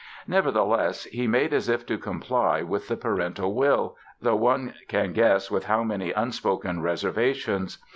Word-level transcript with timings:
Nevertheless, 0.25 1.03
he 1.03 1.27
made 1.27 1.53
as 1.53 1.69
if 1.69 1.85
to 1.85 1.95
comply 1.99 2.63
with 2.63 2.87
the 2.87 2.97
parental 2.97 3.53
will—though 3.53 4.35
one 4.35 4.73
can 4.87 5.13
guess 5.13 5.51
with 5.51 5.65
how 5.65 5.83
many 5.83 6.11
unspoken 6.11 6.81
reservations! 6.81 7.77